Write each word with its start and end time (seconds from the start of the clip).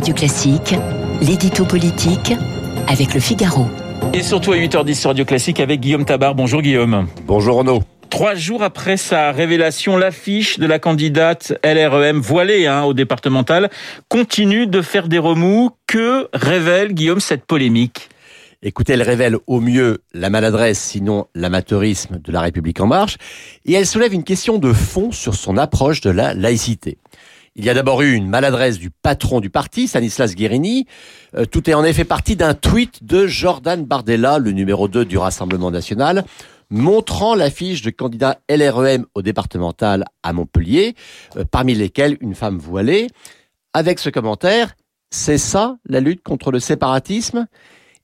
Radio 0.00 0.14
Classique, 0.14 0.74
l'édito 1.20 1.66
politique 1.66 2.32
avec 2.88 3.12
le 3.12 3.20
Figaro. 3.20 3.66
Et 4.14 4.22
surtout 4.22 4.52
à 4.52 4.56
8h10 4.56 4.94
sur 4.94 5.10
Radio 5.10 5.26
Classique 5.26 5.60
avec 5.60 5.78
Guillaume 5.78 6.06
Tabar. 6.06 6.34
Bonjour 6.34 6.62
Guillaume. 6.62 7.06
Bonjour 7.26 7.58
Renaud. 7.58 7.82
Trois 8.08 8.34
jours 8.34 8.62
après 8.62 8.96
sa 8.96 9.30
révélation, 9.30 9.98
l'affiche 9.98 10.58
de 10.58 10.64
la 10.64 10.78
candidate 10.78 11.52
LREM 11.62 12.18
voilée 12.18 12.66
hein, 12.66 12.84
au 12.84 12.94
départemental 12.94 13.68
continue 14.08 14.66
de 14.66 14.80
faire 14.80 15.06
des 15.06 15.18
remous. 15.18 15.68
Que 15.86 16.30
révèle 16.32 16.94
Guillaume 16.94 17.20
cette 17.20 17.44
polémique? 17.44 18.08
Écoutez, 18.62 18.94
elle 18.94 19.02
révèle 19.02 19.36
au 19.46 19.60
mieux 19.60 19.98
la 20.14 20.30
maladresse, 20.30 20.80
sinon 20.80 21.26
l'amateurisme 21.34 22.18
de 22.18 22.32
la 22.32 22.40
République 22.40 22.80
en 22.80 22.86
marche, 22.86 23.18
et 23.66 23.74
elle 23.74 23.86
soulève 23.86 24.14
une 24.14 24.24
question 24.24 24.56
de 24.56 24.72
fond 24.72 25.12
sur 25.12 25.34
son 25.34 25.58
approche 25.58 26.00
de 26.00 26.10
la 26.10 26.32
laïcité. 26.32 26.96
Il 27.56 27.64
y 27.64 27.70
a 27.70 27.74
d'abord 27.74 28.00
eu 28.02 28.12
une 28.12 28.28
maladresse 28.28 28.78
du 28.78 28.90
patron 28.90 29.40
du 29.40 29.50
parti, 29.50 29.88
Stanislas 29.88 30.36
Guérini. 30.36 30.86
Euh, 31.36 31.46
tout 31.46 31.68
est 31.68 31.74
en 31.74 31.82
effet 31.82 32.04
parti 32.04 32.36
d'un 32.36 32.54
tweet 32.54 33.04
de 33.04 33.26
Jordan 33.26 33.84
Bardella, 33.84 34.38
le 34.38 34.52
numéro 34.52 34.86
2 34.86 35.04
du 35.04 35.18
Rassemblement 35.18 35.72
national, 35.72 36.24
montrant 36.70 37.34
l'affiche 37.34 37.82
de 37.82 37.90
candidat 37.90 38.38
LREM 38.48 39.04
au 39.14 39.22
départemental 39.22 40.04
à 40.22 40.32
Montpellier, 40.32 40.94
euh, 41.36 41.44
parmi 41.44 41.74
lesquels 41.74 42.16
une 42.20 42.36
femme 42.36 42.58
voilée, 42.58 43.08
avec 43.72 43.98
ce 43.98 44.10
commentaire, 44.10 44.74
c'est 45.10 45.38
ça 45.38 45.76
la 45.86 45.98
lutte 45.98 46.22
contre 46.22 46.52
le 46.52 46.60
séparatisme? 46.60 47.48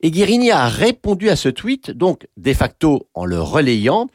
Et 0.00 0.10
Guérini 0.10 0.50
a 0.50 0.66
répondu 0.66 1.30
à 1.30 1.36
ce 1.36 1.48
tweet, 1.48 1.92
donc 1.92 2.26
de 2.36 2.52
facto 2.52 3.08
en 3.14 3.24
le 3.24 3.40
relayant, 3.40 4.08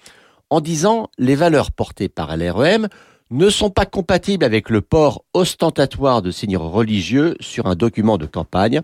en 0.49 0.59
disant 0.59 1.09
les 1.17 1.35
valeurs 1.35 1.71
portées 1.71 2.09
par 2.09 2.35
LREM 2.35 2.89
ne 3.31 3.49
sont 3.49 3.69
pas 3.69 3.85
compatibles 3.85 4.43
avec 4.43 4.69
le 4.69 4.81
port 4.81 5.23
ostentatoire 5.33 6.21
de 6.21 6.31
signes 6.31 6.57
religieux 6.57 7.35
sur 7.39 7.65
un 7.65 7.75
document 7.75 8.17
de 8.17 8.25
campagne. 8.25 8.81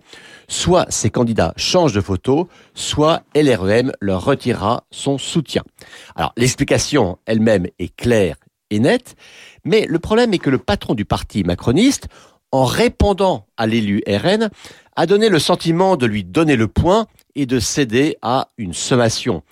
Soit 0.48 0.86
ces 0.90 1.10
candidats 1.10 1.52
changent 1.56 1.92
de 1.92 2.00
photo, 2.00 2.48
soit 2.74 3.22
LREM 3.34 3.92
leur 4.00 4.24
retirera 4.24 4.84
son 4.90 5.18
soutien. 5.18 5.62
Alors 6.16 6.32
l'explication 6.36 7.18
elle-même 7.26 7.66
est 7.78 7.94
claire 7.94 8.36
et 8.70 8.80
nette, 8.80 9.16
mais 9.64 9.86
le 9.86 9.98
problème 9.98 10.32
est 10.32 10.38
que 10.38 10.50
le 10.50 10.58
patron 10.58 10.94
du 10.94 11.04
parti 11.04 11.44
macroniste, 11.44 12.08
en 12.50 12.64
répondant 12.64 13.46
à 13.58 13.66
l'élu 13.66 14.02
RN, 14.06 14.48
a 14.96 15.06
donné 15.06 15.28
le 15.28 15.38
sentiment 15.38 15.96
de 15.96 16.06
lui 16.06 16.24
donner 16.24 16.56
le 16.56 16.68
point 16.68 17.06
et 17.34 17.46
de 17.46 17.60
céder 17.60 18.16
à 18.22 18.48
une 18.56 18.72
sommation. 18.72 19.42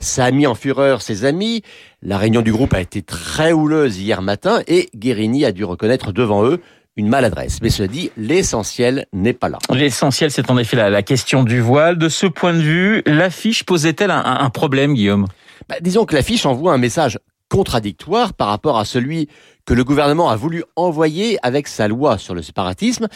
Ça 0.00 0.24
a 0.24 0.30
mis 0.30 0.46
en 0.46 0.54
fureur 0.54 1.02
ses 1.02 1.24
amis. 1.24 1.62
La 2.02 2.18
réunion 2.18 2.42
du 2.42 2.52
groupe 2.52 2.72
a 2.74 2.80
été 2.80 3.02
très 3.02 3.52
houleuse 3.52 3.98
hier 3.98 4.22
matin 4.22 4.60
et 4.68 4.88
Guérini 4.94 5.44
a 5.44 5.52
dû 5.52 5.64
reconnaître 5.64 6.12
devant 6.12 6.44
eux 6.44 6.60
une 6.96 7.08
maladresse. 7.08 7.58
Mais 7.62 7.70
cela 7.70 7.88
dit, 7.88 8.10
l'essentiel 8.16 9.06
n'est 9.12 9.32
pas 9.32 9.48
là. 9.48 9.58
L'essentiel, 9.72 10.30
c'est 10.30 10.50
en 10.50 10.58
effet 10.58 10.76
la, 10.76 11.02
question 11.02 11.44
du 11.44 11.60
voile. 11.60 11.96
De 11.96 12.08
ce 12.08 12.26
point 12.26 12.52
de 12.52 12.60
vue, 12.60 13.02
l'affiche 13.06 13.64
posait-elle 13.64 14.10
un, 14.10 14.50
problème, 14.50 14.94
Guillaume? 14.94 15.26
Bah, 15.68 15.76
Disons 15.80 16.04
que 16.04 16.14
l'affiche 16.14 16.44
envoie 16.44 16.72
un 16.72 16.78
message 16.78 17.18
contradictoire 17.48 18.34
par 18.34 18.48
rapport 18.48 18.78
à 18.78 18.84
celui 18.84 19.28
que 19.64 19.74
le 19.74 19.84
gouvernement 19.84 20.30
a 20.30 20.36
voulu 20.36 20.64
envoyer 20.76 21.38
avec 21.42 21.68
sa 21.68 21.88
loi 21.88 22.18
sur 22.18 22.34
le 22.34 22.42
séparatisme 22.42 23.08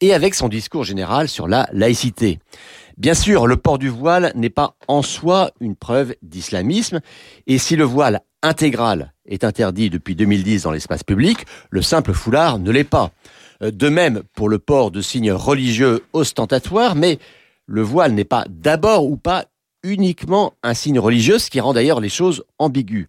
et 0.00 0.14
avec 0.14 0.34
son 0.34 0.48
discours 0.48 0.84
général 0.84 1.28
sur 1.28 1.48
la 1.48 1.68
laïcité. 1.72 2.38
Bien 2.96 3.14
sûr, 3.14 3.46
le 3.46 3.56
port 3.56 3.78
du 3.78 3.88
voile 3.88 4.32
n'est 4.34 4.50
pas 4.50 4.74
en 4.88 5.02
soi 5.02 5.52
une 5.60 5.76
preuve 5.76 6.14
d'islamisme, 6.22 7.00
et 7.46 7.58
si 7.58 7.76
le 7.76 7.84
voile 7.84 8.20
intégral 8.42 9.12
est 9.26 9.44
interdit 9.44 9.90
depuis 9.90 10.14
2010 10.14 10.64
dans 10.64 10.70
l'espace 10.70 11.04
public, 11.04 11.46
le 11.70 11.82
simple 11.82 12.12
foulard 12.12 12.58
ne 12.58 12.70
l'est 12.70 12.84
pas. 12.84 13.10
Euh, 13.62 13.70
de 13.70 13.88
même 13.88 14.22
pour 14.34 14.48
le 14.48 14.58
port 14.58 14.90
de 14.90 15.00
signes 15.00 15.32
religieux 15.32 16.04
ostentatoires, 16.12 16.94
mais 16.94 17.18
le 17.66 17.82
voile 17.82 18.12
n'est 18.12 18.24
pas 18.24 18.44
d'abord 18.48 19.06
ou 19.06 19.16
pas 19.16 19.46
uniquement 19.82 20.54
un 20.62 20.74
signe 20.74 20.98
religieux, 20.98 21.38
ce 21.38 21.50
qui 21.50 21.60
rend 21.60 21.72
d'ailleurs 21.72 22.00
les 22.00 22.08
choses 22.08 22.44
ambiguës. 22.58 23.06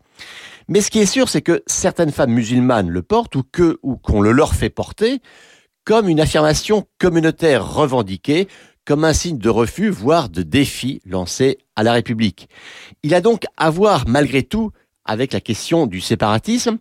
Mais 0.72 0.80
ce 0.80 0.90
qui 0.90 1.00
est 1.00 1.06
sûr, 1.06 1.28
c'est 1.28 1.42
que 1.42 1.64
certaines 1.68 2.14
femmes 2.14 2.32
musulmanes 2.32 2.88
le 2.88 3.02
portent 3.02 3.36
ou 3.36 3.44
que 3.44 3.78
ou 3.84 3.98
qu'on 3.98 4.22
le 4.22 4.32
leur 4.32 4.56
fait 4.56 4.70
porter 4.70 5.20
comme 5.84 6.08
une 6.08 6.22
affirmation 6.22 6.88
communautaire 6.98 7.74
revendiquée 7.74 8.48
comme 8.86 9.04
un 9.04 9.12
signe 9.12 9.38
de 9.38 9.50
refus, 9.50 9.90
voire 9.90 10.30
de 10.30 10.44
défi 10.44 11.02
lancé 11.06 11.58
à 11.76 11.84
la 11.84 11.92
République. 11.92 12.48
Il 13.04 13.14
a 13.14 13.20
donc 13.20 13.44
à 13.58 13.70
voir 13.70 14.08
malgré 14.08 14.44
tout 14.44 14.72
avec 15.04 15.34
la 15.34 15.42
question 15.42 15.88
du 15.88 16.00
séparatisme 16.00 16.78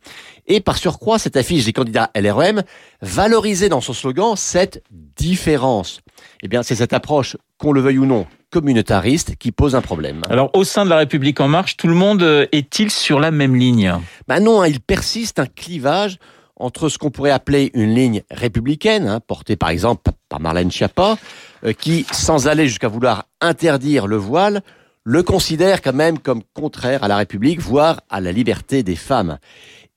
et 0.47 0.61
par 0.61 0.79
surcroît 0.79 1.19
cette 1.19 1.37
affiche 1.37 1.65
des 1.65 1.73
candidats 1.73 2.13
LREM 2.15 2.63
valorisait 3.03 3.69
dans 3.69 3.81
son 3.81 3.93
slogan 3.93 4.37
cette 4.37 4.85
différence. 4.93 6.01
Eh 6.45 6.49
bien, 6.49 6.63
c'est 6.63 6.77
cette 6.77 6.93
approche, 6.93 7.37
qu'on 7.61 7.73
le 7.73 7.83
veuille 7.83 7.99
ou 7.99 8.07
non, 8.07 8.27
communautariste 8.51 9.37
qui 9.37 9.53
pose 9.53 9.75
un 9.75 9.83
problème. 9.83 10.23
Alors, 10.31 10.51
au 10.55 10.65
sein 10.65 10.85
de 10.85 10.91
la 10.91 10.97
République 10.97 11.41
en 11.41 11.49
marche, 11.49 11.77
tout 11.77 11.89
le 11.89 11.95
monde 11.95 12.23
euh, 12.23 12.47
est-il 12.53 12.91
sur 12.91 13.21
la 13.21 13.31
même 13.31 13.55
ligne? 13.55 13.95
Ben 14.27 14.41
non, 14.41 14.63
hein, 14.63 14.67
il 14.67 14.81
persiste 14.81 15.39
un 15.39 15.47
clivage 15.47 16.19
entre 16.57 16.89
ce 16.89 16.99
qu'on 16.99 17.11
pourrait 17.11 17.31
appeler 17.31 17.71
une 17.75 17.95
ligne 17.95 18.23
républicaine, 18.31 19.07
hein, 19.07 19.21
portée 19.21 19.57
par 19.57 19.69
exemple 19.69 20.11
par 20.29 20.41
Marlène 20.41 20.71
Schiappa, 20.71 21.19
euh, 21.65 21.73
qui, 21.75 22.07
sans 22.11 22.49
aller 22.49 22.67
jusqu'à 22.67 22.89
vouloir 22.89 23.27
interdire 23.43 24.07
le 24.07 24.17
voile, 24.17 24.63
le 25.05 25.23
considère 25.23 25.83
quand 25.83 25.95
même 25.95 26.19
comme 26.19 26.43
contraire 26.55 27.05
à 27.05 27.09
la 27.09 27.19
République, 27.19 27.61
voire 27.61 28.01
à 28.09 28.21
la 28.21 28.33
liberté 28.33 28.83
des 28.83 28.97
femmes. 28.97 29.39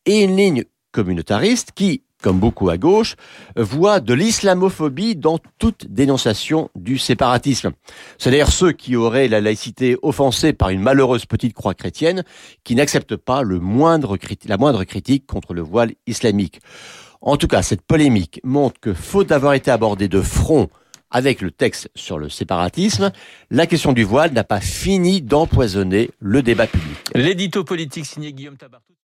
Et 0.05 0.21
une 0.21 0.35
ligne 0.35 0.63
communautariste 0.91 1.71
qui, 1.73 2.03
comme 2.23 2.39
beaucoup 2.39 2.69
à 2.69 2.77
gauche, 2.77 3.15
voit 3.55 3.99
de 3.99 4.13
l'islamophobie 4.13 5.15
dans 5.15 5.37
toute 5.59 5.85
dénonciation 5.87 6.69
du 6.73 6.97
séparatisme. 6.97 7.71
C'est 8.17 8.31
d'ailleurs 8.31 8.51
ceux 8.51 8.71
qui 8.71 8.95
auraient 8.95 9.27
la 9.27 9.41
laïcité 9.41 9.97
offensée 10.01 10.53
par 10.53 10.69
une 10.69 10.81
malheureuse 10.81 11.25
petite 11.25 11.53
croix 11.53 11.75
chrétienne 11.75 12.23
qui 12.63 12.73
n'acceptent 12.75 13.17
pas 13.17 13.43
le 13.43 13.59
moindre, 13.59 14.17
la 14.45 14.57
moindre 14.57 14.83
critique 14.85 15.27
contre 15.27 15.53
le 15.53 15.61
voile 15.61 15.91
islamique. 16.07 16.61
En 17.21 17.37
tout 17.37 17.47
cas, 17.47 17.61
cette 17.61 17.81
polémique 17.81 18.39
montre 18.43 18.79
que, 18.79 18.93
faute 18.93 19.27
d'avoir 19.27 19.53
été 19.53 19.69
abordée 19.69 20.07
de 20.07 20.21
front 20.21 20.69
avec 21.11 21.41
le 21.41 21.51
texte 21.51 21.89
sur 21.93 22.17
le 22.17 22.27
séparatisme, 22.27 23.11
la 23.51 23.67
question 23.67 23.93
du 23.93 24.03
voile 24.03 24.33
n'a 24.33 24.43
pas 24.43 24.59
fini 24.59 25.21
d'empoisonner 25.21 26.09
le 26.19 26.41
débat 26.41 26.67
public. 26.67 26.97
L'édito 27.13 27.63
politique 27.63 28.05
signé 28.05 28.33
Guillaume 28.33 28.57
Tabartou. 28.57 28.93